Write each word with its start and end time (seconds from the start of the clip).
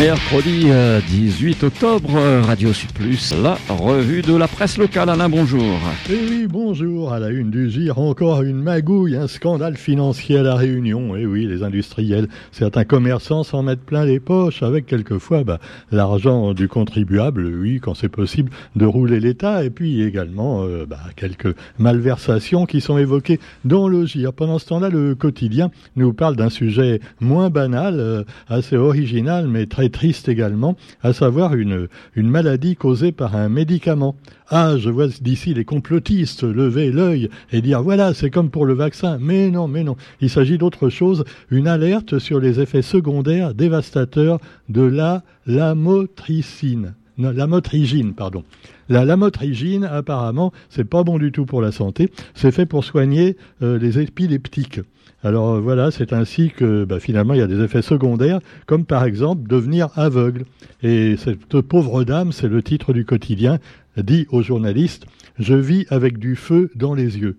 Mercredi 0.00 0.64
18 1.10 1.62
euh, 1.62 1.66
octobre, 1.66 2.12
Radio 2.46 2.72
Sud 2.72 2.90
Plus, 2.92 3.34
la 3.42 3.58
revue 3.68 4.22
de 4.22 4.34
la 4.34 4.48
presse 4.48 4.78
locale. 4.78 5.10
Alain, 5.10 5.28
bonjour. 5.28 5.78
Eh 6.08 6.14
oui, 6.26 6.46
bonjour. 6.48 7.12
À 7.12 7.18
la 7.18 7.28
une 7.28 7.50
du 7.50 7.68
GIR, 7.68 7.98
encore 7.98 8.40
une 8.40 8.62
magouille, 8.62 9.14
un 9.14 9.28
scandale 9.28 9.76
financier 9.76 10.38
à 10.38 10.42
La 10.42 10.54
Réunion. 10.54 11.16
Et 11.16 11.20
eh 11.20 11.26
oui, 11.26 11.44
les 11.44 11.62
industriels, 11.62 12.28
certains 12.50 12.84
commerçants 12.84 13.42
s'en 13.42 13.62
mettent 13.62 13.84
plein 13.84 14.06
les 14.06 14.20
poches 14.20 14.62
avec 14.62 14.86
quelquefois 14.86 15.44
bah, 15.44 15.58
l'argent 15.92 16.54
du 16.54 16.66
contribuable, 16.66 17.44
oui, 17.44 17.78
quand 17.78 17.92
c'est 17.92 18.08
possible, 18.08 18.50
de 18.76 18.86
rouler 18.86 19.20
l'État. 19.20 19.64
Et 19.64 19.70
puis 19.70 20.00
également 20.00 20.62
euh, 20.62 20.86
bah, 20.86 21.00
quelques 21.14 21.54
malversations 21.78 22.64
qui 22.64 22.80
sont 22.80 22.96
évoquées 22.96 23.38
dans 23.66 23.86
le 23.86 24.06
GIR. 24.06 24.32
Pendant 24.32 24.58
ce 24.58 24.64
temps-là, 24.68 24.88
le 24.88 25.14
quotidien 25.14 25.70
nous 25.96 26.14
parle 26.14 26.36
d'un 26.36 26.48
sujet 26.48 27.00
moins 27.20 27.50
banal, 27.50 28.00
euh, 28.00 28.24
assez 28.48 28.78
original, 28.78 29.46
mais 29.46 29.66
très 29.66 29.89
triste 29.90 30.28
également, 30.28 30.76
à 31.02 31.12
savoir 31.12 31.54
une, 31.54 31.88
une 32.14 32.30
maladie 32.30 32.76
causée 32.76 33.12
par 33.12 33.36
un 33.36 33.48
médicament. 33.48 34.16
Ah, 34.48 34.76
je 34.78 34.90
vois 34.90 35.08
d'ici 35.08 35.54
les 35.54 35.64
complotistes 35.64 36.42
lever 36.42 36.90
l'œil 36.90 37.30
et 37.52 37.60
dire 37.60 37.82
voilà, 37.82 38.14
c'est 38.14 38.30
comme 38.30 38.50
pour 38.50 38.66
le 38.66 38.74
vaccin. 38.74 39.18
Mais 39.20 39.50
non, 39.50 39.68
mais 39.68 39.84
non. 39.84 39.96
Il 40.20 40.30
s'agit 40.30 40.58
d'autre 40.58 40.88
chose, 40.88 41.24
une 41.50 41.68
alerte 41.68 42.18
sur 42.18 42.40
les 42.40 42.60
effets 42.60 42.82
secondaires 42.82 43.54
dévastateurs 43.54 44.40
de 44.68 44.82
la 44.82 45.22
lamotricine. 45.46 46.94
La 47.20 47.32
lamotrigine, 47.32 48.14
pardon. 48.14 48.44
La 48.88 49.04
lamotrigine, 49.04 49.84
apparemment, 49.84 50.52
c'est 50.68 50.84
pas 50.84 51.04
bon 51.04 51.18
du 51.18 51.32
tout 51.32 51.46
pour 51.46 51.62
la 51.62 51.72
santé. 51.72 52.10
C'est 52.34 52.50
fait 52.50 52.66
pour 52.66 52.84
soigner 52.84 53.36
euh, 53.62 53.78
les 53.78 53.98
épileptiques. 54.00 54.80
Alors 55.22 55.50
euh, 55.50 55.60
voilà, 55.60 55.90
c'est 55.90 56.12
ainsi 56.12 56.50
que 56.50 56.84
bah, 56.84 56.98
finalement 56.98 57.34
il 57.34 57.40
y 57.40 57.42
a 57.42 57.46
des 57.46 57.62
effets 57.62 57.82
secondaires, 57.82 58.40
comme 58.66 58.84
par 58.84 59.04
exemple 59.04 59.48
devenir 59.48 59.90
aveugle. 59.96 60.44
Et 60.82 61.16
cette 61.16 61.60
pauvre 61.60 62.04
dame, 62.04 62.32
c'est 62.32 62.48
le 62.48 62.62
titre 62.62 62.92
du 62.92 63.04
quotidien, 63.04 63.58
dit 63.96 64.26
aux 64.30 64.42
journalistes 64.42 65.06
Je 65.38 65.54
vis 65.54 65.86
avec 65.90 66.18
du 66.18 66.36
feu 66.36 66.70
dans 66.74 66.94
les 66.94 67.18
yeux. 67.18 67.36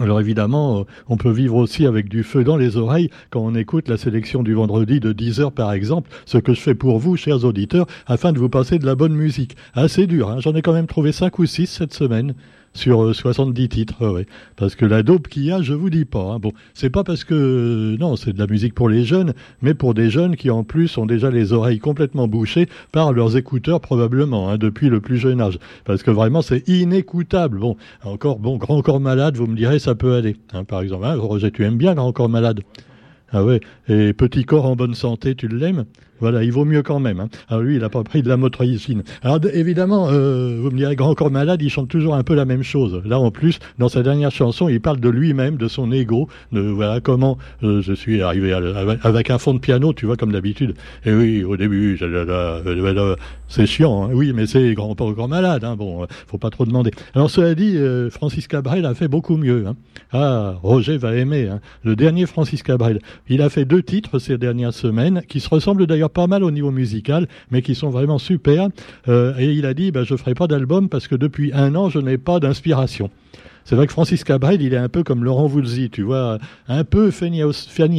Alors 0.00 0.20
évidemment, 0.20 0.80
euh, 0.80 0.84
on 1.08 1.16
peut 1.16 1.30
vivre 1.30 1.56
aussi 1.56 1.84
avec 1.84 2.08
du 2.08 2.22
feu 2.22 2.44
dans 2.44 2.56
les 2.56 2.76
oreilles 2.76 3.10
quand 3.30 3.40
on 3.40 3.54
écoute 3.56 3.88
la 3.88 3.96
sélection 3.96 4.44
du 4.44 4.54
vendredi 4.54 5.00
de 5.00 5.12
10 5.12 5.40
heures 5.40 5.52
par 5.52 5.72
exemple, 5.72 6.10
ce 6.24 6.38
que 6.38 6.54
je 6.54 6.60
fais 6.60 6.76
pour 6.76 6.98
vous, 6.98 7.16
chers 7.16 7.44
auditeurs, 7.44 7.86
afin 8.06 8.32
de 8.32 8.38
vous 8.38 8.48
passer 8.48 8.78
de 8.78 8.86
la 8.86 8.94
bonne 8.94 9.14
musique. 9.14 9.56
Assez 9.74 10.06
dur, 10.06 10.30
hein. 10.30 10.36
J'en 10.38 10.54
ai 10.54 10.62
quand 10.62 10.72
même 10.72 10.86
trouvé 10.86 11.10
5 11.10 11.38
ou 11.40 11.46
6 11.46 11.66
cette 11.66 11.94
semaine 11.94 12.34
sur 12.74 13.14
70 13.14 13.62
euh, 13.62 13.68
titres. 13.68 14.24
Parce 14.56 14.74
que 14.74 14.84
la 14.84 15.02
dope 15.02 15.28
qu'il 15.28 15.44
y 15.44 15.52
a, 15.52 15.62
je 15.62 15.74
vous 15.74 15.90
dis 15.90 16.04
pas. 16.04 16.22
Hein. 16.22 16.38
Bon, 16.38 16.52
c'est 16.74 16.90
pas 16.90 17.04
parce 17.04 17.24
que 17.24 17.96
non, 17.98 18.16
c'est 18.16 18.32
de 18.32 18.38
la 18.38 18.46
musique 18.46 18.74
pour 18.74 18.88
les 18.88 19.04
jeunes, 19.04 19.34
mais 19.62 19.74
pour 19.74 19.94
des 19.94 20.10
jeunes 20.10 20.36
qui 20.36 20.50
en 20.50 20.64
plus 20.64 20.96
ont 20.98 21.06
déjà 21.06 21.30
les 21.30 21.52
oreilles 21.52 21.78
complètement 21.78 22.28
bouchées 22.28 22.68
par 22.92 23.12
leurs 23.12 23.36
écouteurs 23.36 23.80
probablement 23.80 24.50
hein, 24.50 24.58
depuis 24.58 24.88
le 24.88 25.00
plus 25.00 25.18
jeune 25.18 25.40
âge. 25.40 25.58
Parce 25.84 26.02
que 26.02 26.10
vraiment 26.10 26.42
c'est 26.42 26.68
inécoutable. 26.68 27.58
Bon, 27.58 27.76
encore 28.04 28.38
bon, 28.38 28.56
grand 28.56 28.82
corps 28.82 29.00
malade, 29.00 29.36
vous 29.36 29.46
me 29.46 29.56
direz 29.56 29.78
ça 29.78 29.94
peut 29.94 30.14
aller. 30.14 30.36
Hein, 30.52 30.64
par 30.64 30.82
exemple, 30.82 31.06
Roger, 31.06 31.50
tu 31.50 31.64
aimes 31.64 31.76
bien 31.76 31.94
grand 31.94 32.12
corps 32.12 32.28
malade? 32.28 32.60
Ah 33.30 33.44
ouais, 33.44 33.60
et 33.88 34.12
petit 34.12 34.44
corps 34.44 34.66
en 34.66 34.74
bonne 34.74 34.94
santé, 34.94 35.34
tu 35.34 35.48
l'aimes? 35.48 35.84
Voilà, 36.20 36.42
il 36.42 36.50
vaut 36.50 36.64
mieux 36.64 36.82
quand 36.82 36.98
même. 36.98 37.20
Hein. 37.20 37.28
Alors 37.48 37.62
lui, 37.62 37.76
il 37.76 37.80
n'a 37.80 37.88
pas 37.88 38.02
pris 38.02 38.22
de 38.22 38.28
la 38.28 38.36
motricine. 38.36 39.02
Alors 39.22 39.38
évidemment, 39.52 40.08
euh, 40.10 40.58
vous 40.60 40.70
me 40.70 40.76
direz, 40.76 40.96
Grand 40.96 41.14
Corps 41.14 41.30
Malade, 41.30 41.62
il 41.62 41.70
chante 41.70 41.88
toujours 41.88 42.14
un 42.14 42.24
peu 42.24 42.34
la 42.34 42.44
même 42.44 42.62
chose. 42.62 43.00
Là, 43.04 43.20
en 43.20 43.30
plus, 43.30 43.60
dans 43.78 43.88
sa 43.88 44.02
dernière 44.02 44.32
chanson, 44.32 44.68
il 44.68 44.80
parle 44.80 44.98
de 44.98 45.08
lui-même, 45.08 45.56
de 45.56 45.68
son 45.68 45.92
ego, 45.92 46.28
de 46.50 46.60
voilà 46.60 47.00
comment 47.00 47.38
euh, 47.62 47.82
je 47.82 47.92
suis 47.92 48.20
arrivé 48.20 48.52
avec 49.02 49.30
un 49.30 49.38
fond 49.38 49.54
de 49.54 49.60
piano, 49.60 49.92
tu 49.92 50.06
vois, 50.06 50.16
comme 50.16 50.32
d'habitude. 50.32 50.74
Et 51.04 51.12
oui, 51.12 51.44
au 51.44 51.56
début, 51.56 51.98
c'est 53.46 53.66
chiant. 53.66 54.04
Hein. 54.04 54.10
Oui, 54.12 54.32
mais 54.34 54.46
c'est 54.46 54.74
Grand 54.74 54.94
Corps 54.96 55.28
Malade. 55.28 55.62
Hein. 55.62 55.76
Bon, 55.76 56.06
faut 56.26 56.38
pas 56.38 56.50
trop 56.50 56.64
demander. 56.64 56.90
Alors 57.14 57.30
cela 57.30 57.54
dit, 57.54 57.76
euh, 57.76 58.10
Francis 58.10 58.48
Cabrel 58.48 58.86
a 58.86 58.94
fait 58.94 59.08
beaucoup 59.08 59.36
mieux. 59.36 59.66
Hein. 59.68 59.76
Ah, 60.12 60.54
Roger 60.62 60.96
va 60.98 61.14
aimer. 61.14 61.48
Hein. 61.48 61.60
Le 61.84 61.94
dernier 61.94 62.26
Francis 62.26 62.64
Cabrel. 62.64 63.00
Il 63.28 63.42
a 63.42 63.48
fait 63.48 63.64
deux 63.64 63.82
titres 63.82 64.18
ces 64.18 64.38
dernières 64.38 64.74
semaines 64.74 65.22
qui 65.28 65.40
se 65.40 65.48
ressemblent 65.48 65.86
d'ailleurs 65.86 66.10
pas 66.10 66.26
mal 66.26 66.44
au 66.44 66.50
niveau 66.50 66.70
musical, 66.70 67.28
mais 67.50 67.62
qui 67.62 67.74
sont 67.74 67.90
vraiment 67.90 68.18
super. 68.18 68.68
Euh, 69.08 69.34
et 69.38 69.52
il 69.52 69.66
a 69.66 69.74
dit, 69.74 69.90
bah, 69.90 70.04
je 70.04 70.16
ferai 70.16 70.34
pas 70.34 70.46
d'album 70.46 70.88
parce 70.88 71.08
que 71.08 71.14
depuis 71.14 71.52
un 71.52 71.74
an, 71.74 71.88
je 71.88 71.98
n'ai 71.98 72.18
pas 72.18 72.40
d'inspiration. 72.40 73.10
C'est 73.68 73.76
vrai 73.76 73.86
que 73.86 73.92
Francis 73.92 74.24
Cabrel, 74.24 74.62
il 74.62 74.72
est 74.72 74.78
un 74.78 74.88
peu 74.88 75.02
comme 75.02 75.22
Laurent 75.22 75.46
Voulzy, 75.46 75.90
tu 75.90 76.00
vois, 76.00 76.38
un 76.68 76.84
peu 76.84 77.10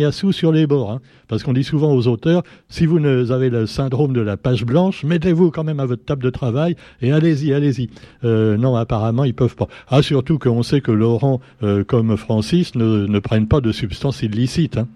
Assou 0.04 0.32
sur 0.32 0.52
les 0.52 0.66
bords. 0.66 0.94
Hein. 0.94 1.00
parce 1.28 1.44
qu'on 1.44 1.54
dit 1.54 1.64
souvent 1.64 1.94
aux 1.94 2.08
auteurs, 2.08 2.42
si 2.70 2.88
vous 2.88 2.98
avez 3.32 3.52
le 3.52 3.68
syndrome 3.68 4.12
de 4.14 4.22
la 4.22 4.36
page 4.36 4.66
blanche, 4.66 5.04
mettez-vous 5.04 5.52
quand 5.52 5.64
même 5.64 5.80
à 5.80 5.86
votre 5.86 6.04
table 6.04 6.24
de 6.24 6.32
travail 6.32 6.76
et 7.04 7.12
allez-y, 7.12 7.54
allez-y. 7.54 7.92
Euh, 8.24 8.58
non, 8.58 8.76
apparemment, 8.78 9.26
ils 9.26 9.36
peuvent 9.36 9.56
pas. 9.56 9.68
Ah, 9.90 10.02
surtout 10.02 10.40
qu'on 10.40 10.64
sait 10.64 10.82
que 10.82 10.92
Laurent, 10.92 11.40
euh, 11.62 11.84
comme 11.84 12.18
Francis, 12.18 12.74
ne, 12.74 13.06
ne, 13.06 13.20
prennent 13.20 13.48
pas 13.48 13.62
de 13.62 13.72
substances 13.72 14.24
illicites. 14.24 14.80
Hein. 14.80 14.88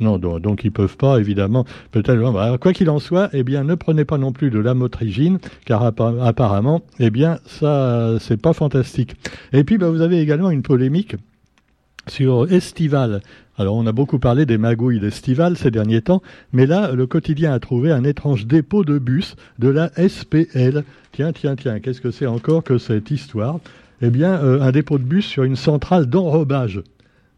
Non, 0.00 0.18
donc, 0.18 0.64
ils 0.64 0.68
ils 0.68 0.72
peuvent 0.72 0.96
pas, 0.96 1.18
évidemment. 1.18 1.64
Peut-être. 1.90 2.58
quoi 2.58 2.72
qu'il 2.72 2.88
en 2.90 2.98
soit, 2.98 3.28
eh 3.32 3.42
bien, 3.42 3.64
ne 3.64 3.74
prenez 3.74 4.04
pas 4.04 4.18
non 4.18 4.32
plus 4.32 4.50
de 4.50 4.58
l'amotrigine, 4.58 5.38
car 5.66 5.82
apparemment, 5.82 6.82
eh 6.98 7.10
bien, 7.10 7.38
ça, 7.44 8.16
c'est 8.18 8.40
pas 8.40 8.52
fantastique. 8.52 9.14
Et 9.52 9.64
puis, 9.64 9.78
bah, 9.78 9.90
vous 9.90 10.00
avez 10.00 10.20
également 10.20 10.50
une 10.50 10.62
polémique 10.62 11.16
sur 12.08 12.50
Estival. 12.50 13.20
Alors, 13.58 13.76
on 13.76 13.86
a 13.86 13.92
beaucoup 13.92 14.18
parlé 14.18 14.46
des 14.46 14.58
magouilles 14.58 15.00
d'Estival 15.00 15.56
ces 15.56 15.70
derniers 15.70 16.00
temps, 16.00 16.22
mais 16.52 16.66
là, 16.66 16.92
le 16.92 17.06
quotidien 17.06 17.52
a 17.52 17.60
trouvé 17.60 17.92
un 17.92 18.04
étrange 18.04 18.46
dépôt 18.46 18.84
de 18.84 18.98
bus 18.98 19.36
de 19.58 19.68
la 19.68 19.90
SPL. 19.96 20.84
Tiens, 21.12 21.32
tiens, 21.32 21.56
tiens, 21.56 21.80
qu'est-ce 21.80 22.00
que 22.00 22.10
c'est 22.10 22.26
encore 22.26 22.64
que 22.64 22.78
cette 22.78 23.10
histoire? 23.10 23.60
Eh 24.02 24.08
bien, 24.08 24.42
euh, 24.42 24.62
un 24.62 24.72
dépôt 24.72 24.96
de 24.96 25.04
bus 25.04 25.26
sur 25.26 25.42
une 25.42 25.56
centrale 25.56 26.06
d'enrobage. 26.06 26.80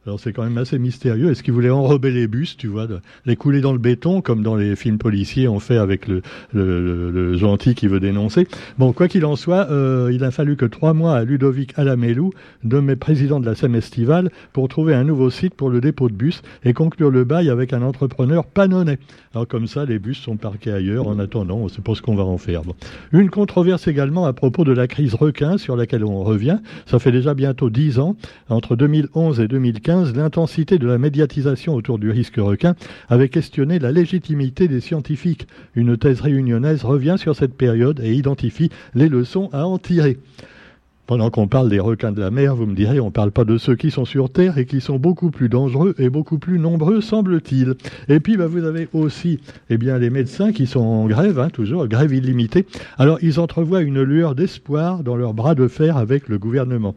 Alors 0.05 0.19
c'est 0.19 0.33
quand 0.33 0.43
même 0.43 0.59
assez 0.59 0.81
mystérieux. 0.81 1.31
Est-ce 1.31 1.45
qu'ils 1.45 1.55
voulaient 1.55 1.71
enrober 1.71 2.11
les 2.11 2.27
bus, 2.27 2.57
tu 2.57 2.67
vois, 2.67 2.89
les 3.25 3.37
couler 3.37 3.61
dans 3.61 3.73
le 3.73 3.79
béton, 3.79 4.21
comme 4.21 4.43
dans 4.43 4.57
les 4.57 4.75
films 4.75 4.99
policiers 4.99 5.47
on 5.47 5.61
fait 5.61 5.77
avec 5.77 6.09
le, 6.09 7.37
gentil 7.37 7.77
qui 7.77 7.87
veut 7.87 8.01
dénoncer? 8.01 8.49
Bon, 8.79 8.93
quoi 8.93 9.07
qu'il 9.07 9.25
en 9.25 9.37
soit, 9.37 9.71
euh, 9.71 10.11
il 10.13 10.25
a 10.25 10.33
fallu 10.33 10.57
que 10.57 10.65
trois 10.65 10.93
mois 10.93 11.15
à 11.15 11.23
Ludovic 11.23 11.79
Alamélou, 11.79 12.33
nommé 12.65 12.97
président 12.97 13.39
de 13.39 13.47
la 13.47 13.55
SEM 13.55 13.77
estivale, 13.77 14.33
pour 14.53 14.67
trouver 14.67 14.93
un 14.95 15.05
nouveau 15.05 15.31
site 15.31 15.55
pour 15.55 15.71
le 15.71 15.81
dépôt 15.81 16.09
de 16.09 16.15
bus 16.15 16.43
et 16.65 16.73
conclure 16.73 17.11
le 17.11 17.23
bail 17.23 17.49
avec 17.49 17.73
un 17.73 17.83
entrepreneur 17.83 18.45
panonnais. 18.45 18.99
Alors 19.35 19.47
comme 19.47 19.69
ça, 19.69 19.85
les 19.85 20.01
bus 20.01 20.19
sont 20.19 20.37
parqués 20.37 20.73
ailleurs 20.73 21.07
en 21.07 21.21
attendant, 21.21 21.69
c'est 21.69 21.85
pas 21.85 21.95
ce 21.95 22.03
qu'on 22.03 22.17
va 22.17 22.25
en 22.25 22.39
faire. 22.39 22.63
Une 23.13 23.31
controverse 23.31 23.87
également 23.87 24.27
à 24.27 24.33
propos 24.33 24.65
de 24.65 24.73
la 24.73 24.89
crise 24.89 25.15
requin 25.15 25.59
sur 25.59 25.77
laquelle 25.77 26.05
on 26.05 26.25
revient. 26.25 26.59
Ça 26.87 26.99
fait 26.99 27.13
déjà 27.13 27.35
bientôt 27.35 27.71
dix 27.71 28.01
ans, 28.01 28.17
entre 28.49 28.75
2011 28.75 29.39
et 29.39 29.47
2015 29.47 29.92
l'intensité 30.15 30.79
de 30.79 30.87
la 30.87 30.99
médiatisation 30.99 31.75
autour 31.75 31.99
du 31.99 32.11
risque 32.11 32.37
requin 32.37 32.75
avait 33.09 33.29
questionné 33.29 33.79
la 33.79 33.93
légitimité 33.93 34.69
des 34.69 34.81
scientifiques. 34.81 35.47
Une 35.75 35.97
thèse 35.97 36.21
réunionnaise 36.21 36.85
revient 36.85 37.17
sur 37.19 37.37
cette 37.37 37.55
période 37.55 38.01
et 38.03 38.15
identifie 38.15 38.71
les 38.95 39.09
leçons 39.09 39.51
à 39.53 39.67
en 39.67 39.79
tirer. 39.79 40.19
Pendant 41.07 41.31
qu'on 41.31 41.49
parle 41.49 41.69
des 41.69 41.81
requins 41.81 42.13
de 42.13 42.21
la 42.21 42.31
mer, 42.31 42.55
vous 42.55 42.65
me 42.65 42.75
direz, 42.75 43.01
on 43.01 43.07
ne 43.07 43.11
parle 43.11 43.33
pas 43.33 43.45
de 43.45 43.59
ceux 43.59 43.75
qui 43.75 43.91
sont 43.91 44.05
sur 44.05 44.31
Terre 44.31 44.57
et 44.57 44.67
qui 44.67 44.81
sont 44.81 44.99
beaucoup 44.99 45.31
plus 45.31 45.49
dangereux 45.49 45.95
et 45.99 46.09
beaucoup 46.09 46.39
plus 46.39 46.59
nombreux, 46.59 47.01
semble-t-il. 47.01 47.75
Et 48.09 48.21
puis, 48.21 48.37
bah, 48.37 48.47
vous 48.47 48.65
avez 48.65 48.89
aussi 48.93 49.41
eh 49.69 49.79
bien, 49.79 49.99
les 49.99 50.11
médecins 50.11 50.53
qui 50.53 50.67
sont 50.67 50.81
en 50.81 51.07
grève, 51.07 51.39
hein, 51.41 51.51
toujours, 51.51 51.89
grève 51.89 52.15
illimitée. 52.15 52.67
Alors, 52.99 53.19
ils 53.21 53.41
entrevoient 53.41 53.83
une 53.83 54.01
lueur 54.01 54.35
d'espoir 54.35 55.03
dans 55.03 55.17
leur 55.17 55.35
bras 55.35 55.55
de 55.55 55.69
fer 55.69 55.97
avec 55.97 56.29
le 56.29 56.39
gouvernement. 56.39 56.95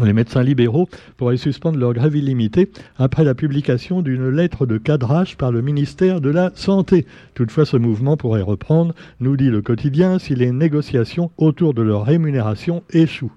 Les 0.00 0.14
médecins 0.14 0.42
libéraux 0.42 0.88
pourraient 1.18 1.36
suspendre 1.36 1.78
leur 1.78 1.92
grève 1.92 2.16
illimitée 2.16 2.70
après 2.96 3.24
la 3.24 3.34
publication 3.34 4.00
d'une 4.00 4.30
lettre 4.30 4.64
de 4.64 4.78
cadrage 4.78 5.36
par 5.36 5.52
le 5.52 5.60
ministère 5.60 6.22
de 6.22 6.30
la 6.30 6.50
Santé. 6.54 7.06
Toutefois, 7.34 7.66
ce 7.66 7.76
mouvement 7.76 8.16
pourrait 8.16 8.40
reprendre, 8.40 8.94
nous 9.20 9.36
dit 9.36 9.50
le 9.50 9.60
quotidien, 9.60 10.18
si 10.18 10.34
les 10.34 10.50
négociations 10.50 11.30
autour 11.36 11.74
de 11.74 11.82
leur 11.82 12.04
rémunération 12.06 12.82
échouent. 12.90 13.32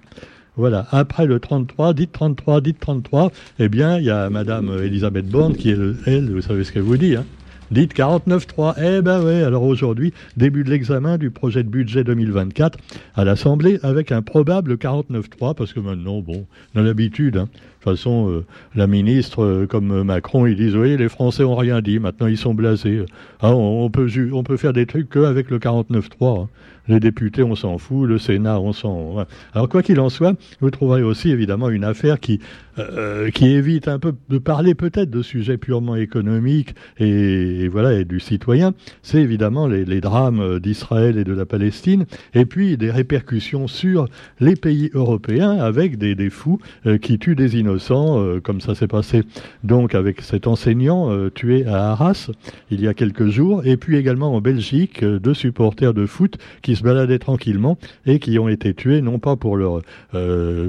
Voilà, 0.56 0.88
après 0.91 1.25
le 1.25 1.41
33, 1.41 1.94
dites 1.94 2.13
33, 2.13 2.62
dites 2.62 2.80
33, 2.80 3.33
eh 3.59 3.68
bien, 3.68 3.97
il 3.97 4.06
y 4.06 4.09
a 4.09 4.30
Madame 4.30 4.71
Elisabeth 4.81 5.27
Borne 5.27 5.56
qui 5.56 5.71
est, 5.71 5.77
elle, 6.06 6.31
vous 6.31 6.41
savez 6.41 6.63
ce 6.63 6.71
qu'elle 6.71 6.83
vous 6.83 6.95
dit, 6.95 7.18
hein 7.18 7.25
Dites 7.71 7.95
49.3. 7.95 8.75
Eh 8.77 9.01
ben 9.01 9.23
oui, 9.25 9.41
alors 9.41 9.63
aujourd'hui, 9.63 10.13
début 10.38 10.63
de 10.63 10.69
l'examen 10.69 11.17
du 11.17 11.31
projet 11.31 11.63
de 11.63 11.69
budget 11.69 12.03
2024 12.03 12.77
à 13.15 13.23
l'Assemblée 13.23 13.79
avec 13.81 14.12
un 14.12 14.21
probable 14.21 14.75
49.3, 14.75 15.56
parce 15.56 15.73
que 15.73 15.79
maintenant, 15.79 16.21
bon, 16.21 16.45
on 16.75 16.79
a 16.79 16.83
l'habitude. 16.83 17.38
Hein. 17.38 17.50
façon, 17.79 18.29
euh, 18.29 18.45
la 18.75 18.85
ministre, 18.85 19.44
euh, 19.44 19.65
comme 19.65 20.03
Macron, 20.03 20.45
ils 20.45 20.56
disent, 20.56 20.75
oui, 20.75 20.95
les 20.95 21.09
Français 21.09 21.44
ont 21.44 21.56
rien 21.56 21.81
dit, 21.81 21.97
maintenant 21.97 22.27
ils 22.27 22.38
sont 22.38 22.53
blasés. 22.53 23.03
Ah, 23.41 23.56
on, 23.56 23.89
peut, 23.89 24.09
on 24.31 24.44
peut 24.44 24.57
faire 24.57 24.73
des 24.73 24.85
trucs 24.85 25.09
qu'avec 25.09 25.50
le 25.50 25.57
49-3. 25.57 26.44
Hein. 26.44 26.50
Les 26.87 26.99
députés, 26.99 27.43
on 27.43 27.55
s'en 27.55 27.77
fout, 27.77 28.07
le 28.07 28.17
Sénat, 28.17 28.59
on 28.59 28.73
s'en... 28.73 29.25
Alors 29.53 29.69
quoi 29.69 29.83
qu'il 29.83 29.99
en 29.99 30.09
soit, 30.09 30.35
vous 30.61 30.71
trouverez 30.71 31.03
aussi 31.03 31.31
évidemment 31.31 31.69
une 31.69 31.83
affaire 31.83 32.19
qui, 32.19 32.39
euh, 32.77 33.29
qui 33.31 33.47
évite 33.47 33.87
un 33.87 33.99
peu 33.99 34.13
de 34.29 34.37
parler 34.37 34.75
peut-être 34.75 35.09
de 35.09 35.21
sujets 35.21 35.57
purement 35.57 35.95
économiques 35.95 36.75
et, 36.97 37.67
voilà 37.67 37.93
et 37.93 38.05
du 38.05 38.19
citoyen. 38.19 38.73
C'est 39.01 39.19
évidemment 39.19 39.67
les, 39.67 40.01
drames 40.01 40.59
d'Israël 40.59 41.17
et 41.17 41.23
de 41.23 41.33
la 41.33 41.45
Palestine, 41.45 42.05
et 42.33 42.45
puis 42.45 42.77
des 42.77 42.91
répercussions 42.91 43.67
sur 43.67 44.07
les 44.39 44.55
pays 44.55 44.91
européens 44.93 45.57
avec 45.57 45.97
des, 45.97 46.15
des 46.15 46.29
fous 46.29 46.59
qui 47.01 47.17
tuent 47.17 47.35
des 47.35 47.57
innocents 47.57 47.95
euh, 48.19 48.39
comme 48.39 48.61
ça 48.61 48.75
s'est 48.75 48.87
passé 48.87 49.23
donc 49.63 49.95
avec 49.95 50.21
cet 50.21 50.47
enseignant 50.47 51.11
euh, 51.11 51.29
tué 51.29 51.65
à 51.65 51.91
Arras 51.91 52.29
il 52.71 52.81
y 52.81 52.87
a 52.87 52.93
quelques 52.93 53.27
jours, 53.27 53.65
et 53.65 53.77
puis 53.77 53.97
également 53.97 54.33
en 54.33 54.41
Belgique, 54.41 55.03
euh, 55.03 55.19
deux 55.19 55.33
supporters 55.33 55.93
de 55.93 56.05
foot 56.05 56.37
qui 56.61 56.75
se 56.75 56.83
baladaient 56.83 57.19
tranquillement 57.19 57.77
et 58.06 58.19
qui 58.19 58.38
ont 58.39 58.50
été 58.50 58.74
tués, 58.74 59.01
non 59.01 59.19
pas 59.19 59.36
pour, 59.36 59.57
leur, 59.57 59.81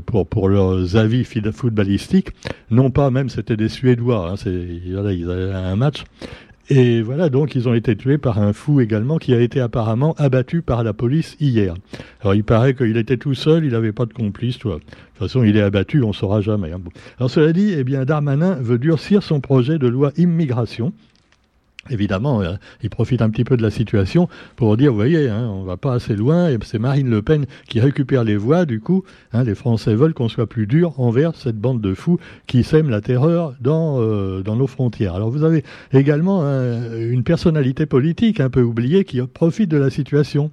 pour, 0.06 0.26
pour 0.26 0.48
leurs 0.48 0.96
avis 0.96 1.24
footballistiques, 1.24 2.30
non 2.70 2.90
pas 2.90 3.10
même 3.10 3.28
c'était 3.28 3.56
des 3.56 3.68
Suédois, 3.68 4.32
hein, 4.32 4.34
ils 4.46 4.96
avaient 4.96 5.52
un 5.52 5.76
match, 5.76 6.04
et 6.68 7.00
voilà, 7.00 7.28
donc 7.28 7.54
ils 7.54 7.68
ont 7.68 7.74
été 7.74 7.94
tués 7.94 8.18
par 8.18 8.40
un 8.40 8.52
fou 8.52 8.80
également 8.80 9.18
qui 9.18 9.32
a 9.32 9.40
été 9.40 9.60
apparemment 9.60 10.14
abattu 10.18 10.62
par 10.62 10.82
la 10.82 10.92
police 10.92 11.36
hier. 11.38 11.74
Alors 12.20 12.34
il 12.34 12.42
paraît 12.42 12.74
qu'il 12.74 12.96
était 12.96 13.16
tout 13.16 13.34
seul, 13.34 13.64
il 13.64 13.70
n'avait 13.70 13.92
pas 13.92 14.04
de 14.04 14.12
complice, 14.12 14.58
toi. 14.58 14.76
De 14.76 14.80
toute 14.80 15.18
façon, 15.18 15.44
il 15.44 15.56
est 15.56 15.62
abattu, 15.62 16.02
on 16.02 16.08
ne 16.08 16.12
saura 16.12 16.40
jamais. 16.40 16.72
Hein. 16.72 16.80
Alors 17.18 17.30
cela 17.30 17.52
dit, 17.52 17.72
eh 17.76 17.84
bien, 17.84 18.04
Darmanin 18.04 18.54
veut 18.54 18.78
durcir 18.78 19.22
son 19.22 19.40
projet 19.40 19.78
de 19.78 19.86
loi 19.86 20.10
immigration 20.16 20.92
Évidemment, 21.90 22.42
euh, 22.42 22.54
il 22.82 22.90
profite 22.90 23.22
un 23.22 23.30
petit 23.30 23.44
peu 23.44 23.56
de 23.56 23.62
la 23.62 23.70
situation 23.70 24.28
pour 24.56 24.76
dire, 24.76 24.90
vous 24.90 24.96
voyez, 24.96 25.28
hein, 25.28 25.48
on 25.48 25.62
va 25.64 25.76
pas 25.76 25.94
assez 25.94 26.14
loin, 26.16 26.48
et 26.48 26.58
c'est 26.64 26.78
Marine 26.78 27.08
Le 27.10 27.22
Pen 27.22 27.46
qui 27.68 27.80
récupère 27.80 28.24
les 28.24 28.36
voix, 28.36 28.64
du 28.66 28.80
coup, 28.80 29.04
hein, 29.32 29.44
les 29.44 29.54
Français 29.54 29.94
veulent 29.94 30.14
qu'on 30.14 30.28
soit 30.28 30.48
plus 30.48 30.66
dur 30.66 30.98
envers 30.98 31.34
cette 31.34 31.58
bande 31.58 31.80
de 31.80 31.94
fous 31.94 32.18
qui 32.46 32.64
sème 32.64 32.90
la 32.90 33.00
terreur 33.00 33.54
dans, 33.60 34.00
euh, 34.00 34.42
dans 34.42 34.56
nos 34.56 34.66
frontières. 34.66 35.14
Alors 35.14 35.30
vous 35.30 35.44
avez 35.44 35.64
également 35.92 36.44
hein, 36.44 36.94
une 36.98 37.24
personnalité 37.24 37.86
politique 37.86 38.40
un 38.40 38.50
peu 38.50 38.62
oubliée 38.62 39.04
qui 39.04 39.20
profite 39.22 39.70
de 39.70 39.76
la 39.78 39.90
situation. 39.90 40.50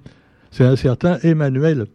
C'est 0.50 0.64
un 0.64 0.76
certain 0.76 1.18
Emmanuel, 1.22 1.86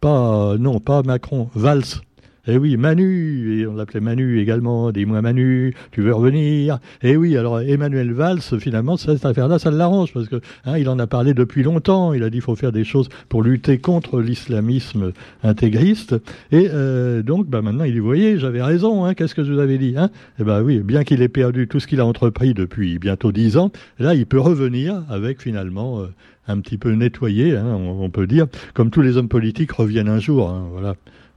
pas, 0.00 0.56
non, 0.58 0.80
pas 0.80 1.02
Macron, 1.02 1.48
Valls. 1.54 2.02
Eh 2.48 2.56
oui, 2.56 2.76
Manu, 2.76 3.60
et 3.60 3.68
on 3.68 3.76
l'appelait 3.76 4.00
Manu 4.00 4.40
également, 4.40 4.90
dis-moi 4.90 5.22
Manu, 5.22 5.76
tu 5.92 6.02
veux 6.02 6.12
revenir? 6.12 6.80
Eh 7.00 7.16
oui, 7.16 7.36
alors 7.36 7.60
Emmanuel 7.60 8.12
Valls, 8.12 8.40
finalement, 8.58 8.96
cette 8.96 9.24
affaire-là, 9.24 9.60
ça 9.60 9.70
l'arrange, 9.70 10.12
parce 10.12 10.26
que 10.26 10.40
hein, 10.64 10.76
il 10.76 10.88
en 10.88 10.98
a 10.98 11.06
parlé 11.06 11.34
depuis 11.34 11.62
longtemps, 11.62 12.12
il 12.12 12.24
a 12.24 12.30
dit 12.30 12.38
qu'il 12.38 12.42
faut 12.42 12.56
faire 12.56 12.72
des 12.72 12.82
choses 12.82 13.08
pour 13.28 13.44
lutter 13.44 13.78
contre 13.78 14.20
l'islamisme 14.20 15.12
intégriste, 15.44 16.16
et 16.50 16.68
euh, 16.72 17.22
donc 17.22 17.46
bah, 17.46 17.62
maintenant 17.62 17.84
il 17.84 17.92
dit, 17.92 18.00
voyez, 18.00 18.38
j'avais 18.38 18.62
raison, 18.62 19.04
hein, 19.04 19.14
qu'est-ce 19.14 19.36
que 19.36 19.44
je 19.44 19.52
vous 19.52 19.60
avais 19.60 19.78
dit 19.78 19.94
hein? 19.96 20.10
Eh 20.40 20.42
bien 20.42 20.60
oui, 20.62 20.80
bien 20.80 21.04
qu'il 21.04 21.22
ait 21.22 21.28
perdu 21.28 21.68
tout 21.68 21.78
ce 21.78 21.86
qu'il 21.86 22.00
a 22.00 22.06
entrepris 22.06 22.54
depuis 22.54 22.98
bientôt 22.98 23.30
dix 23.30 23.56
ans, 23.56 23.70
là 24.00 24.16
il 24.16 24.26
peut 24.26 24.40
revenir 24.40 25.04
avec 25.08 25.40
finalement... 25.40 26.00
Euh, 26.00 26.06
un 26.48 26.58
petit 26.58 26.76
peu 26.76 26.90
nettoyé, 26.90 27.56
hein, 27.56 27.76
on, 27.76 28.10
peut 28.10 28.26
dire, 28.26 28.48
comme 28.74 28.90
tous 28.90 29.00
les 29.00 29.16
hommes 29.16 29.28
politiques 29.28 29.70
reviennent 29.70 30.08
un 30.08 30.18
jour. 30.18 30.52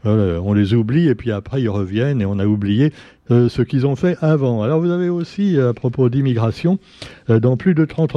On 0.05 0.53
les 0.53 0.73
oublie 0.73 1.07
et 1.07 1.15
puis 1.15 1.31
après 1.31 1.61
ils 1.61 1.69
reviennent 1.69 2.21
et 2.21 2.25
on 2.25 2.39
a 2.39 2.45
oublié 2.45 2.91
euh, 3.31 3.49
ce 3.49 3.63
qu'ils 3.63 3.87
ont 3.87 3.95
fait 3.95 4.17
avant. 4.21 4.61
Alors 4.61 4.79
vous 4.79 4.91
avez 4.91 5.09
aussi, 5.09 5.57
euh, 5.57 5.71
à 5.71 5.73
propos 5.73 6.09
d'immigration, 6.09 6.77
euh, 7.31 7.39
dans 7.39 7.57
plus 7.57 7.73
de 7.73 7.83
30, 7.83 8.13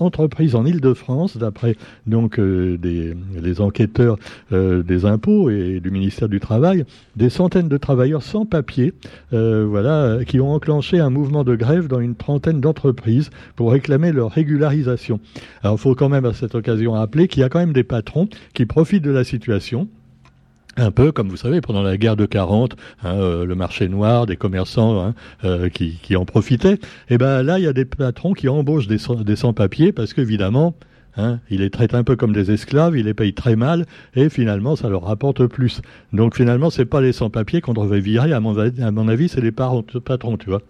entreprises 0.00 0.56
en 0.56 0.66
Ile-de-France, 0.66 1.36
d'après 1.36 1.76
des, 2.06 3.16
les 3.40 3.60
enquêteurs 3.60 4.18
des 4.50 5.04
impôts 5.04 5.50
et 5.50 5.80
du 5.80 5.90
ministère 5.90 6.28
du 6.28 6.40
Travail, 6.40 6.84
des 7.14 7.30
centaines 7.30 7.68
de 7.68 7.76
travailleurs 7.76 8.22
sans 8.22 8.44
papier, 8.44 8.92
voilà, 9.30 10.18
qui 10.26 10.40
ont 10.40 10.52
enclenché 10.52 10.98
un 10.98 11.10
mouvement 11.10 11.44
de 11.44 11.54
grève 11.54 11.86
dans 11.86 12.00
une 12.00 12.14
trentaine 12.14 12.60
d'entreprises 12.60 13.30
pour 13.56 13.72
réclamer 13.72 14.12
leur 14.12 14.30
régularisation. 14.30 15.20
Alors 15.62 15.76
il 15.76 15.80
faut 15.80 15.94
quand 15.94 16.08
même 16.08 16.24
à 16.24 16.32
cette 16.32 16.54
occasion 16.54 16.92
rappeler 16.92 17.28
qu'il 17.28 17.40
y 17.40 17.44
a 17.44 17.48
quand 17.48 17.60
même 17.60 17.72
des 17.72 17.84
patrons 17.84 18.28
qui 18.52 18.66
profitent 18.66 19.04
de 19.04 19.10
la 19.10 19.24
situation 19.24 19.88
un 20.76 20.90
peu 20.90 21.12
comme 21.12 21.28
vous 21.28 21.36
savez 21.36 21.60
pendant 21.60 21.82
la 21.82 21.96
guerre 21.96 22.16
de 22.16 22.26
40, 22.26 22.76
hein, 23.02 23.14
euh, 23.14 23.44
le 23.44 23.54
marché 23.54 23.88
noir 23.88 24.26
des 24.26 24.36
commerçants 24.36 25.00
hein, 25.00 25.14
euh, 25.44 25.68
qui, 25.68 26.16
en 26.16 26.24
profitaient. 26.24 26.74
Et 26.74 26.78
eh 27.10 27.18
ben 27.18 27.42
là, 27.42 27.58
il 27.58 27.64
y 27.64 27.68
a 27.68 27.72
des 27.72 27.84
patrons 27.84 28.32
qui 28.32 28.48
embauchent 28.48 28.86
des, 28.86 28.98
des 29.24 29.36
sans-papiers 29.36 29.92
parce 29.92 30.14
qu'évidemment, 30.14 30.74
Hein, 31.16 31.38
il 31.48 31.60
les 31.60 31.70
traite 31.70 31.94
un 31.94 32.02
peu 32.02 32.16
comme 32.16 32.32
des 32.32 32.50
esclaves, 32.50 32.96
il 32.96 33.06
les 33.06 33.14
paye 33.14 33.34
très 33.34 33.54
mal, 33.54 33.86
et 34.16 34.28
finalement, 34.28 34.74
ça 34.74 34.88
leur 34.88 35.04
rapporte 35.04 35.46
plus. 35.46 35.80
Donc 36.12 36.34
finalement, 36.34 36.70
c'est 36.70 36.86
pas 36.86 37.00
les 37.00 37.12
sans-papiers 37.12 37.60
qu'on 37.60 37.74
devrait 37.74 38.00
virer, 38.00 38.32
à 38.32 38.40
mon, 38.40 38.58
à 38.58 38.90
mon 38.90 39.08
avis, 39.08 39.28
c'est 39.28 39.40
les 39.40 39.52
patrons, 39.52 39.84
tu 40.36 40.50
vois. 40.50 40.62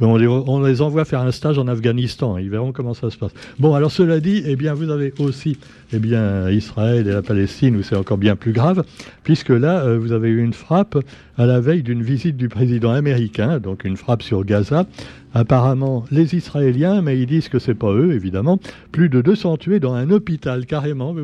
On 0.00 0.60
les, 0.60 0.80
envoie 0.80 1.04
faire 1.04 1.20
un 1.20 1.32
stage 1.32 1.58
en 1.58 1.66
Afghanistan. 1.66 2.38
Ils 2.38 2.50
verront 2.50 2.72
comment 2.72 2.94
ça 2.94 3.10
se 3.10 3.16
passe. 3.16 3.32
Bon, 3.58 3.74
alors 3.74 3.90
cela 3.90 4.20
dit, 4.20 4.42
eh 4.46 4.56
bien, 4.56 4.74
vous 4.74 4.90
avez 4.90 5.12
aussi 5.18 5.58
eh 5.92 5.98
bien, 5.98 6.48
Israël 6.50 7.06
et 7.06 7.12
la 7.12 7.22
Palestine 7.22 7.76
où 7.76 7.82
c'est 7.82 7.96
encore 7.96 8.18
bien 8.18 8.36
plus 8.36 8.52
grave, 8.52 8.84
puisque 9.24 9.50
là, 9.50 9.80
euh, 9.80 9.98
vous 9.98 10.12
avez 10.12 10.28
eu 10.28 10.42
une 10.42 10.52
frappe 10.52 10.98
à 11.38 11.46
la 11.46 11.60
veille 11.60 11.82
d'une 11.82 12.02
visite 12.02 12.36
du 12.36 12.48
président 12.48 12.90
américain, 12.90 13.60
donc 13.60 13.84
une 13.84 13.96
frappe 13.96 14.22
sur 14.22 14.44
Gaza. 14.44 14.86
Apparemment, 15.34 16.04
les 16.10 16.34
Israéliens, 16.34 17.02
mais 17.02 17.18
ils 17.18 17.26
disent 17.26 17.48
que 17.48 17.58
c'est 17.58 17.74
pas 17.74 17.92
eux, 17.92 18.12
évidemment, 18.12 18.58
plus 18.92 19.08
de 19.08 19.20
200 19.20 19.58
tués 19.58 19.78
dans 19.78 19.92
un 19.92 20.10
hôpital, 20.10 20.64
carrément. 20.64 21.14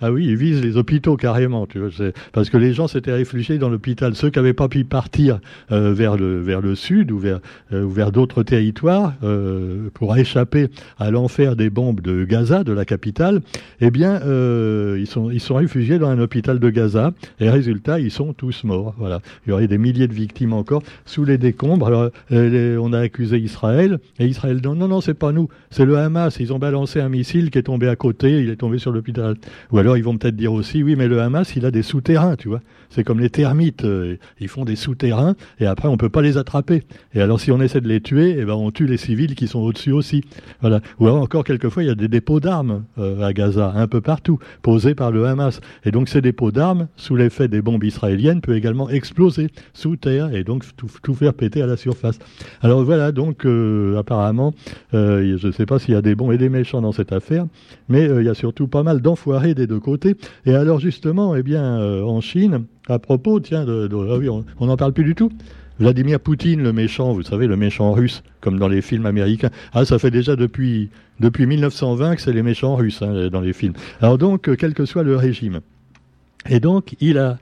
Ah 0.00 0.10
oui, 0.10 0.26
ils 0.26 0.36
visent 0.36 0.62
les 0.62 0.78
hôpitaux 0.78 1.16
carrément, 1.16 1.66
tu 1.66 1.78
vois, 1.78 1.90
parce 2.32 2.48
que 2.48 2.56
les 2.56 2.72
gens 2.72 2.88
s'étaient 2.88 3.12
réfugiés 3.12 3.58
dans 3.58 3.68
l'hôpital. 3.68 4.14
Ceux 4.14 4.30
qui 4.30 4.38
n'avaient 4.38 4.54
pas 4.54 4.68
pu 4.68 4.84
partir 4.84 5.40
euh, 5.72 5.92
vers, 5.92 6.16
le, 6.16 6.40
vers 6.40 6.62
le 6.62 6.74
sud 6.74 7.12
ou 7.12 7.18
vers, 7.18 7.40
euh, 7.72 7.86
vers 7.86 8.12
d'autres 8.12 8.42
territoires 8.42 9.12
euh, 9.22 9.90
pour 9.92 10.16
échapper 10.16 10.68
à 10.98 11.10
l'enfer 11.10 11.54
des 11.54 11.68
bombes 11.68 12.00
de 12.00 12.24
Gaza, 12.24 12.64
de 12.64 12.72
la 12.72 12.86
capitale, 12.86 13.42
eh 13.82 13.90
bien, 13.90 14.20
ils, 14.96 15.06
sont, 15.06 15.30
ils 15.30 15.40
sont 15.40 15.56
réfugiés 15.56 15.98
dans 15.98 16.08
un 16.08 16.18
hôpital 16.18 16.58
de 16.58 16.70
Gaza 16.70 17.12
et 17.40 17.50
résultat, 17.50 18.00
ils 18.00 18.10
sont 18.10 18.32
tous 18.32 18.64
morts. 18.64 18.94
Voilà. 18.96 19.20
Il 19.46 19.50
y 19.50 19.52
aurait 19.52 19.59
des 19.68 19.78
milliers 19.78 20.08
de 20.08 20.14
victimes 20.14 20.52
encore 20.52 20.82
sous 21.04 21.24
les 21.24 21.38
décombres. 21.38 21.86
Alors, 21.86 22.10
on 22.30 22.92
a 22.92 22.98
accusé 22.98 23.38
Israël 23.38 23.98
et 24.18 24.26
Israël 24.26 24.60
dit 24.60 24.68
non, 24.68 24.88
non, 24.88 25.00
c'est 25.00 25.14
pas 25.14 25.32
nous, 25.32 25.48
c'est 25.70 25.84
le 25.84 25.98
Hamas. 25.98 26.38
Ils 26.40 26.52
ont 26.52 26.58
balancé 26.58 27.00
un 27.00 27.08
missile 27.08 27.50
qui 27.50 27.58
est 27.58 27.62
tombé 27.62 27.88
à 27.88 27.96
côté, 27.96 28.42
il 28.42 28.50
est 28.50 28.56
tombé 28.56 28.78
sur 28.78 28.92
l'hôpital. 28.92 29.36
Ou 29.72 29.78
alors, 29.78 29.96
ils 29.96 30.04
vont 30.04 30.16
peut-être 30.16 30.36
dire 30.36 30.52
aussi, 30.52 30.82
oui, 30.82 30.96
mais 30.96 31.08
le 31.08 31.20
Hamas, 31.20 31.54
il 31.56 31.66
a 31.66 31.70
des 31.70 31.82
souterrains, 31.82 32.36
tu 32.36 32.48
vois. 32.48 32.60
C'est 32.90 33.04
comme 33.04 33.20
les 33.20 33.30
termites, 33.30 33.84
euh, 33.84 34.16
ils 34.40 34.48
font 34.48 34.64
des 34.64 34.74
souterrains 34.74 35.36
et 35.60 35.66
après 35.66 35.88
on 35.88 35.96
peut 35.96 36.08
pas 36.08 36.22
les 36.22 36.36
attraper. 36.38 36.82
Et 37.14 37.20
alors 37.20 37.40
si 37.40 37.52
on 37.52 37.60
essaie 37.60 37.80
de 37.80 37.86
les 37.86 38.00
tuer, 38.00 38.36
eh 38.38 38.44
ben 38.44 38.54
on 38.54 38.72
tue 38.72 38.86
les 38.86 38.96
civils 38.96 39.36
qui 39.36 39.46
sont 39.46 39.60
au-dessus 39.60 39.92
aussi. 39.92 40.24
Voilà. 40.60 40.80
Ou 40.98 41.06
alors 41.06 41.20
encore 41.20 41.44
quelquefois 41.44 41.84
il 41.84 41.86
y 41.86 41.90
a 41.90 41.94
des 41.94 42.08
dépôts 42.08 42.40
d'armes 42.40 42.82
euh, 42.98 43.22
à 43.22 43.32
Gaza, 43.32 43.72
un 43.76 43.86
peu 43.86 44.00
partout, 44.00 44.40
posés 44.62 44.96
par 44.96 45.12
le 45.12 45.24
Hamas. 45.24 45.60
Et 45.84 45.92
donc 45.92 46.08
ces 46.08 46.20
dépôts 46.20 46.50
d'armes, 46.50 46.88
sous 46.96 47.14
l'effet 47.14 47.46
des 47.46 47.62
bombes 47.62 47.84
israéliennes, 47.84 48.40
peuvent 48.40 48.56
également 48.56 48.90
exploser 48.90 49.49
sous 49.72 49.96
terre 49.96 50.34
et 50.34 50.44
donc 50.44 50.64
tout, 50.76 51.14
faire 51.14 51.34
péter 51.34 51.62
à 51.62 51.66
la 51.66 51.76
surface. 51.76 52.18
Alors 52.62 52.84
voilà, 52.84 53.12
donc 53.12 53.44
euh, 53.44 53.98
apparemment, 53.98 54.54
je 54.92 55.46
ne 55.46 55.52
sais 55.52 55.66
pas 55.66 55.78
s'il 55.78 55.94
y 55.94 55.96
a 55.96 56.02
des 56.02 56.14
bons 56.14 56.30
et 56.32 56.38
des 56.38 56.48
méchants 56.48 56.80
dans 56.80 56.92
cette 56.92 57.12
affaire, 57.12 57.46
mais 57.88 58.04
il 58.04 58.24
y 58.24 58.28
a 58.28 58.34
surtout 58.34 58.68
pas 58.68 58.82
mal 58.82 59.00
d'enfoirés 59.00 59.54
des 59.54 59.66
deux 59.66 59.80
côté. 59.80 60.16
Et 60.46 60.54
alors 60.54 60.80
justement, 60.80 61.34
eh 61.36 61.42
bien, 61.42 61.80
euh, 61.80 62.02
en 62.02 62.20
Chine, 62.20 62.64
à 62.88 62.98
propos, 62.98 63.40
tiens, 63.40 63.66
ah 63.68 64.42
on 64.58 64.66
n'en 64.66 64.76
parle 64.76 64.92
plus 64.92 65.04
du 65.04 65.14
tout. 65.14 65.30
Vladimir 65.78 66.20
Poutine, 66.20 66.62
le 66.62 66.74
méchant, 66.74 67.12
vous 67.12 67.22
savez, 67.22 67.46
le 67.46 67.56
méchant 67.56 67.92
russe, 67.92 68.22
comme 68.42 68.58
dans 68.58 68.68
les 68.68 68.82
films 68.82 69.06
américains. 69.06 69.48
Ah, 69.72 69.86
ça 69.86 69.98
fait 69.98 70.10
déjà 70.10 70.36
depuis, 70.36 70.90
depuis 71.20 71.46
1920 71.46 72.16
que 72.16 72.22
c'est 72.22 72.34
les 72.34 72.42
méchants 72.42 72.76
russes 72.76 73.00
hein, 73.00 73.28
dans 73.30 73.40
les 73.40 73.54
films. 73.54 73.72
Alors 74.00 74.18
donc, 74.18 74.48
euh, 74.48 74.56
quel 74.56 74.74
que 74.74 74.84
soit 74.84 75.02
le 75.02 75.16
régime. 75.16 75.60
Et 76.48 76.58
donc, 76.58 76.96
il 77.00 77.18
a, 77.18 77.38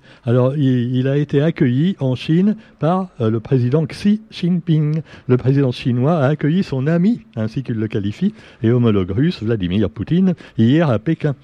été 1.17 1.41
accueilli 1.41 1.97
en 2.01 2.17
Chine 2.17 2.57
par 2.81 3.09
euh, 3.21 3.31
le 3.31 3.39
président 3.39 3.87
Xi 3.87 4.21
Jinping. 4.31 5.03
Le 5.29 5.37
président 5.37 5.71
chinois 5.71 6.19
a 6.19 6.27
accueilli 6.27 6.65
son 6.65 6.87
ami, 6.89 7.21
ainsi 7.37 7.63
qu'il 7.63 7.77
le 7.77 7.87
qualifie, 7.87 8.35
et 8.63 8.71
homologue 8.71 9.11
russe, 9.11 9.43
Vladimir 9.43 9.89
Poutine, 9.89 10.35
hier 10.57 10.91
à 10.91 10.99
Pékin. 10.99 11.37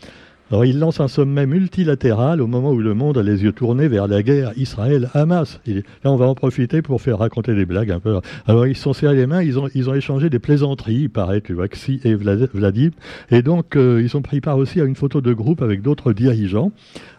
Alors 0.50 0.66
il 0.66 0.78
lance 0.78 1.00
un 1.00 1.08
sommet 1.08 1.46
multilatéral 1.46 2.42
au 2.42 2.46
moment 2.46 2.70
où 2.70 2.78
le 2.78 2.92
monde 2.92 3.16
a 3.16 3.22
les 3.22 3.42
yeux 3.42 3.52
tournés 3.52 3.88
vers 3.88 4.06
la 4.06 4.22
guerre 4.22 4.52
Israël-Hamas. 4.56 5.60
Là, 5.66 5.82
on 6.04 6.16
va 6.16 6.26
en 6.26 6.34
profiter 6.34 6.82
pour 6.82 7.00
faire 7.00 7.18
raconter 7.18 7.54
des 7.54 7.64
blagues 7.64 7.90
un 7.90 7.98
peu. 7.98 8.20
Alors 8.46 8.66
ils 8.66 8.76
se 8.76 8.82
sont 8.82 8.92
serrés 8.92 9.16
les 9.16 9.26
mains, 9.26 9.42
ils 9.42 9.58
ont, 9.58 9.94
échangé 9.94 10.28
des 10.28 10.38
plaisanteries, 10.38 11.02
il 11.02 11.10
paraît, 11.10 11.40
tu 11.40 11.54
vois, 11.54 11.68
Xi 11.68 11.98
et 12.04 12.14
Vladimir. 12.14 12.90
Et 13.30 13.40
donc 13.40 13.74
euh, 13.74 14.02
ils 14.02 14.16
ont 14.18 14.22
pris 14.22 14.42
part 14.42 14.58
aussi 14.58 14.82
à 14.82 14.84
une 14.84 14.96
photo 14.96 15.22
de 15.22 15.32
groupe 15.32 15.62
avec 15.62 15.80
d'autres 15.80 16.12
dirigeants. 16.12 16.72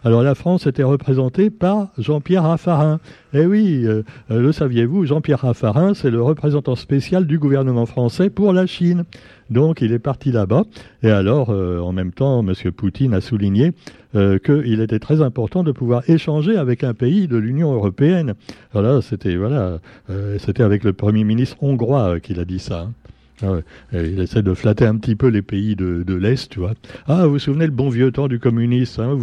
Alors 0.04 0.22
la 0.22 0.36
France 0.36 0.68
était 0.68 0.84
représentée 0.84 1.50
par 1.50 1.88
Jean-Pierre 1.98 2.44
Raffarin. 2.44 3.00
Eh 3.34 3.44
oui, 3.44 3.82
euh, 3.84 4.02
euh, 4.30 4.40
le 4.40 4.52
saviez-vous, 4.52 5.04
Jean-Pierre 5.04 5.40
Raffarin, 5.40 5.94
c'est 5.94 6.10
le 6.10 6.22
représentant 6.22 6.76
spécial 6.76 7.26
du 7.26 7.38
gouvernement 7.38 7.86
français 7.86 8.30
pour 8.30 8.52
la 8.52 8.66
Chine. 8.66 9.04
Donc 9.50 9.80
il 9.80 9.92
est 9.92 9.98
parti 9.98 10.32
là-bas. 10.32 10.64
Et 11.02 11.10
alors, 11.10 11.50
euh, 11.50 11.78
en 11.80 11.92
même 11.92 12.12
temps, 12.12 12.46
M. 12.46 12.54
Poutine 12.72 13.14
a 13.14 13.20
souligné 13.20 13.72
euh, 14.14 14.38
qu'il 14.38 14.80
était 14.80 14.98
très 14.98 15.20
important 15.20 15.62
de 15.62 15.72
pouvoir 15.72 16.08
échanger 16.08 16.56
avec 16.56 16.84
un 16.84 16.94
pays 16.94 17.28
de 17.28 17.36
l'Union 17.36 17.72
européenne. 17.72 18.34
Voilà, 18.72 19.00
c'était 19.02 19.36
voilà, 19.36 19.78
euh, 20.10 20.38
avec 20.58 20.84
le 20.84 20.92
Premier 20.92 21.24
ministre 21.24 21.56
hongrois 21.62 22.20
qu'il 22.20 22.40
a 22.40 22.44
dit 22.44 22.58
ça. 22.58 22.88
Hein. 22.88 22.92
Ah 23.42 23.58
il 23.92 24.20
essaie 24.20 24.42
de 24.42 24.54
flatter 24.54 24.86
un 24.86 24.96
petit 24.96 25.14
peu 25.14 25.28
les 25.28 25.42
pays 25.42 25.76
de, 25.76 26.14
l'Est, 26.14 26.50
tu 26.50 26.60
vois. 26.60 26.72
Ah, 27.06 27.26
vous 27.26 27.32
vous 27.32 27.38
souvenez 27.38 27.66
le 27.66 27.72
bon 27.72 27.90
vieux 27.90 28.10
temps 28.10 28.28
du 28.28 28.38
communisme 28.38 29.02
hein, 29.02 29.14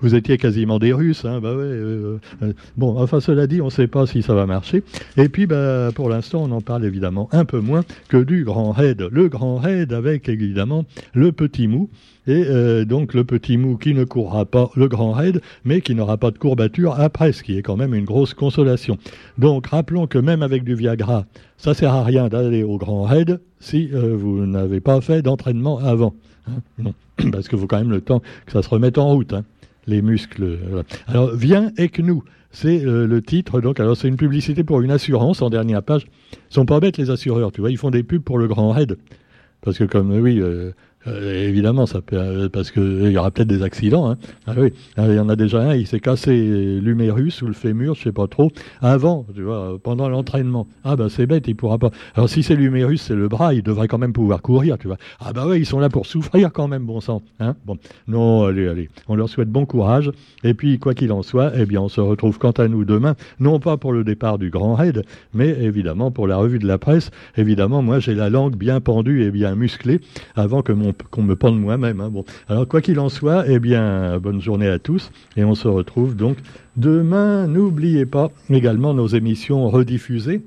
vous, 0.00 0.14
étiez 0.14 0.38
quasiment 0.38 0.78
des 0.78 0.92
Russes. 0.92 1.24
Hein, 1.24 1.40
bah 1.40 1.54
ouais, 1.54 1.62
euh, 1.62 2.18
euh, 2.42 2.52
bon, 2.76 2.98
enfin, 2.98 3.20
cela 3.20 3.46
dit, 3.46 3.60
on 3.60 3.66
ne 3.66 3.70
sait 3.70 3.86
pas 3.86 4.06
si 4.06 4.22
ça 4.22 4.34
va 4.34 4.46
marcher. 4.46 4.82
Et 5.16 5.28
puis, 5.28 5.46
bah, 5.46 5.90
pour 5.94 6.08
l'instant, 6.08 6.44
on 6.44 6.50
en 6.50 6.60
parle 6.60 6.84
évidemment 6.84 7.28
un 7.32 7.44
peu 7.44 7.60
moins 7.60 7.84
que 8.08 8.16
du 8.16 8.44
grand 8.44 8.72
raid. 8.72 9.06
Le 9.10 9.28
grand 9.28 9.56
raid 9.56 9.92
avec 9.92 10.28
évidemment 10.28 10.84
le 11.14 11.32
petit 11.32 11.68
mou. 11.68 11.90
Et 12.28 12.44
euh, 12.46 12.84
donc 12.84 13.14
le 13.14 13.24
petit 13.24 13.56
mou 13.56 13.78
qui 13.78 13.94
ne 13.94 14.04
courra 14.04 14.44
pas 14.44 14.70
le 14.76 14.86
grand 14.86 15.12
raid, 15.12 15.40
mais 15.64 15.80
qui 15.80 15.94
n'aura 15.94 16.18
pas 16.18 16.30
de 16.30 16.36
courbature 16.36 17.00
après, 17.00 17.32
ce 17.32 17.42
qui 17.42 17.56
est 17.56 17.62
quand 17.62 17.76
même 17.76 17.94
une 17.94 18.04
grosse 18.04 18.34
consolation. 18.34 18.98
Donc 19.38 19.68
rappelons 19.68 20.06
que 20.06 20.18
même 20.18 20.42
avec 20.42 20.62
du 20.62 20.74
Viagra, 20.74 21.24
ça 21.58 21.74
sert 21.74 21.92
à 21.92 22.04
rien 22.04 22.28
d'aller 22.28 22.62
au 22.62 22.78
grand 22.78 23.02
raid 23.02 23.40
si 23.60 23.90
euh, 23.92 24.16
vous 24.16 24.46
n'avez 24.46 24.80
pas 24.80 25.00
fait 25.00 25.22
d'entraînement 25.22 25.78
avant. 25.78 26.14
Hein. 26.46 26.62
non, 26.78 26.94
parce 27.32 27.48
qu'il 27.48 27.58
faut 27.58 27.66
quand 27.66 27.78
même 27.78 27.90
le 27.90 28.00
temps 28.00 28.20
que 28.46 28.52
ça 28.52 28.62
se 28.62 28.68
remette 28.68 28.96
en 28.96 29.08
route, 29.08 29.32
hein, 29.32 29.44
les 29.86 30.00
muscles. 30.00 30.44
Euh, 30.44 30.82
alors 31.06 31.34
viens 31.34 31.72
avec 31.76 31.98
nous. 31.98 32.24
C'est 32.50 32.78
le 32.82 33.20
titre. 33.20 33.60
Donc, 33.60 33.78
alors 33.78 33.94
c'est 33.94 34.08
une 34.08 34.16
publicité 34.16 34.64
pour 34.64 34.80
une 34.80 34.90
assurance 34.90 35.42
en 35.42 35.50
dernière 35.50 35.82
page. 35.82 36.06
Ils 36.32 36.54
sont 36.54 36.64
pas 36.64 36.80
bêtes 36.80 36.96
les 36.96 37.10
assureurs, 37.10 37.52
tu 37.52 37.60
vois. 37.60 37.70
Ils 37.70 37.76
font 37.76 37.90
des 37.90 38.02
pubs 38.02 38.22
pour 38.22 38.38
le 38.38 38.48
grand 38.48 38.70
raid. 38.70 38.96
Parce 39.60 39.76
que 39.76 39.84
comme 39.84 40.10
oui, 40.18 40.40
euh, 41.08 41.48
évidemment, 41.48 41.86
ça 41.86 42.00
peut, 42.00 42.16
euh, 42.16 42.48
parce 42.48 42.70
qu'il 42.70 43.10
y 43.10 43.16
aura 43.16 43.30
peut-être 43.30 43.48
des 43.48 43.62
accidents. 43.62 44.10
Hein. 44.10 44.18
Ah 44.46 44.54
oui, 44.56 44.72
ah, 44.96 45.06
il 45.08 45.14
y 45.14 45.18
en 45.18 45.28
a 45.28 45.36
déjà 45.36 45.60
un, 45.60 45.74
il 45.74 45.86
s'est 45.86 46.00
cassé 46.00 46.32
l'humérus 46.80 47.42
ou 47.42 47.46
le 47.46 47.52
fémur, 47.52 47.94
je 47.94 48.04
sais 48.04 48.12
pas 48.12 48.26
trop, 48.26 48.50
avant, 48.80 49.26
tu 49.34 49.42
vois, 49.42 49.78
pendant 49.82 50.08
l'entraînement. 50.08 50.66
Ah 50.84 50.96
ben 50.96 51.08
c'est 51.08 51.26
bête, 51.26 51.46
il 51.48 51.54
pourra 51.54 51.78
pas. 51.78 51.90
Alors 52.14 52.28
si 52.28 52.42
c'est 52.42 52.56
l'humérus, 52.56 53.02
c'est 53.02 53.14
le 53.14 53.28
bras, 53.28 53.54
il 53.54 53.62
devrait 53.62 53.88
quand 53.88 53.98
même 53.98 54.12
pouvoir 54.12 54.42
courir, 54.42 54.78
tu 54.78 54.86
vois. 54.86 54.98
Ah 55.20 55.32
ben 55.32 55.46
oui, 55.46 55.58
ils 55.58 55.66
sont 55.66 55.80
là 55.80 55.88
pour 55.88 56.06
souffrir 56.06 56.52
quand 56.52 56.68
même, 56.68 56.84
bon 56.84 57.00
sang. 57.00 57.22
Hein 57.40 57.56
bon, 57.66 57.76
non, 58.06 58.44
allez, 58.44 58.68
allez, 58.68 58.88
on 59.08 59.14
leur 59.14 59.28
souhaite 59.28 59.50
bon 59.50 59.66
courage. 59.66 60.10
Et 60.44 60.54
puis 60.54 60.78
quoi 60.78 60.94
qu'il 60.94 61.12
en 61.12 61.22
soit, 61.22 61.52
eh 61.56 61.66
bien, 61.66 61.80
on 61.80 61.88
se 61.88 62.00
retrouve 62.00 62.38
quant 62.38 62.52
à 62.52 62.68
nous 62.68 62.84
demain, 62.84 63.14
non 63.40 63.60
pas 63.60 63.76
pour 63.76 63.92
le 63.92 64.04
départ 64.04 64.38
du 64.38 64.50
Grand 64.50 64.74
Raid, 64.74 65.04
mais 65.34 65.48
évidemment 65.48 66.10
pour 66.10 66.26
la 66.26 66.36
revue 66.36 66.58
de 66.58 66.66
la 66.66 66.78
presse. 66.78 67.10
Évidemment, 67.36 67.82
moi 67.82 67.98
j'ai 67.98 68.14
la 68.14 68.30
langue 68.30 68.56
bien 68.56 68.80
pendue 68.80 69.24
et 69.24 69.30
bien 69.30 69.54
musclée 69.54 70.00
avant 70.36 70.62
que 70.62 70.72
mon 70.72 70.92
qu'on 71.10 71.22
me 71.22 71.36
pende 71.36 71.60
moi-même. 71.60 72.00
Hein. 72.00 72.10
Bon. 72.10 72.24
Alors, 72.48 72.66
quoi 72.66 72.80
qu'il 72.80 72.98
en 73.00 73.08
soit, 73.08 73.44
eh 73.48 73.58
bien, 73.58 74.18
bonne 74.18 74.40
journée 74.40 74.68
à 74.68 74.78
tous. 74.78 75.10
Et 75.36 75.44
on 75.44 75.54
se 75.54 75.68
retrouve 75.68 76.16
donc 76.16 76.38
demain. 76.76 77.46
N'oubliez 77.46 78.06
pas 78.06 78.30
également 78.50 78.94
nos 78.94 79.06
émissions 79.06 79.68
rediffusées. 79.68 80.42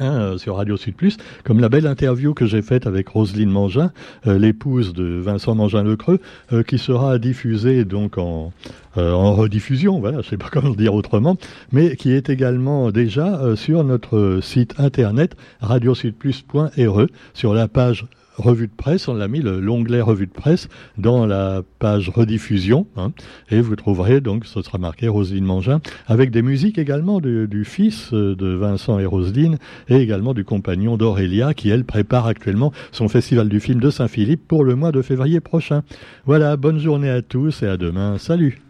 Hein, 0.00 0.14
euh, 0.14 0.38
sur 0.38 0.56
Radio 0.56 0.78
Sud 0.78 0.94
Plus, 0.94 1.18
comme 1.44 1.60
la 1.60 1.68
belle 1.68 1.86
interview 1.86 2.32
que 2.32 2.46
j'ai 2.46 2.62
faite 2.62 2.86
avec 2.86 3.08
Roselyne 3.08 3.50
Mangin, 3.50 3.92
euh, 4.26 4.38
l'épouse 4.38 4.94
de 4.94 5.04
Vincent 5.04 5.54
Mangin-Lecreux, 5.54 6.18
euh, 6.54 6.62
qui 6.62 6.78
sera 6.78 7.18
diffusée 7.18 7.84
donc 7.84 8.16
en, 8.16 8.54
en 8.96 9.34
rediffusion, 9.34 10.00
voilà, 10.00 10.22
je 10.22 10.30
sais 10.30 10.38
pas 10.38 10.48
comment 10.50 10.70
le 10.70 10.76
dire 10.76 10.94
autrement, 10.94 11.36
mais 11.72 11.96
qui 11.96 12.12
est 12.12 12.30
également 12.30 12.90
déjà 12.90 13.54
sur 13.54 13.84
notre 13.84 14.38
site 14.42 14.74
internet 14.78 15.36
radiosudplus.re, 15.60 17.06
sur 17.34 17.52
la 17.52 17.68
page 17.68 18.06
revue 18.36 18.66
de 18.66 18.72
presse, 18.74 19.08
on 19.08 19.14
l'a 19.14 19.28
mis 19.28 19.40
l'onglet 19.40 20.00
revue 20.00 20.26
de 20.26 20.32
presse 20.32 20.68
dans 20.98 21.26
la 21.26 21.62
page 21.78 22.08
rediffusion, 22.08 22.86
hein, 22.96 23.12
et 23.50 23.60
vous 23.60 23.76
trouverez 23.76 24.20
donc, 24.20 24.46
ce 24.46 24.62
sera 24.62 24.78
marqué 24.78 25.08
Roselyne 25.08 25.44
Mangin, 25.44 25.80
avec 26.06 26.30
des 26.30 26.42
musiques 26.42 26.78
également 26.78 27.20
du, 27.20 27.46
du 27.48 27.64
fils 27.64 28.12
euh, 28.12 28.34
de 28.34 28.48
Vincent 28.48 28.98
et 28.98 29.06
Roselyne, 29.06 29.58
et 29.88 29.96
également 29.96 30.34
du 30.34 30.44
compagnon 30.44 30.96
d'Aurélia, 30.96 31.54
qui 31.54 31.70
elle 31.70 31.84
prépare 31.84 32.26
actuellement 32.26 32.72
son 32.90 33.08
festival 33.08 33.48
du 33.48 33.60
film 33.60 33.80
de 33.80 33.90
Saint-Philippe 33.90 34.46
pour 34.46 34.64
le 34.64 34.74
mois 34.74 34.92
de 34.92 35.02
février 35.02 35.40
prochain. 35.40 35.82
Voilà, 36.26 36.56
bonne 36.56 36.78
journée 36.78 37.10
à 37.10 37.22
tous 37.22 37.62
et 37.62 37.66
à 37.66 37.76
demain. 37.76 38.18
Salut 38.18 38.60